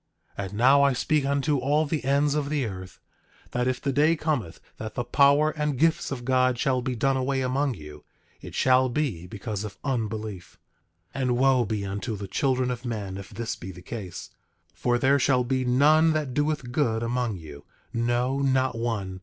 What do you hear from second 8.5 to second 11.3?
shall be because of unbelief. 10:25